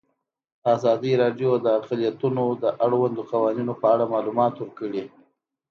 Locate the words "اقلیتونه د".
1.79-2.65